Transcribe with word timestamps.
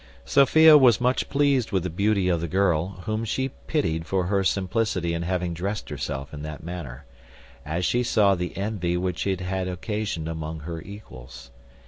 Sophia 0.25 0.79
was 0.79 0.99
much 0.99 1.29
pleased 1.29 1.71
with 1.71 1.83
the 1.83 1.89
beauty 1.91 2.27
of 2.27 2.41
the 2.41 2.47
girl, 2.47 3.03
whom 3.05 3.23
she 3.23 3.49
pitied 3.67 4.03
for 4.03 4.23
her 4.25 4.43
simplicity 4.43 5.13
in 5.13 5.21
having 5.21 5.53
dressed 5.53 5.89
herself 5.91 6.33
in 6.33 6.41
that 6.41 6.63
manner, 6.63 7.05
as 7.67 7.85
she 7.85 8.01
saw 8.01 8.33
the 8.33 8.57
envy 8.57 8.97
which 8.97 9.27
it 9.27 9.41
had 9.41 9.67
occasioned 9.67 10.27
among 10.27 10.61
her 10.61 10.81
equals. 10.81 11.51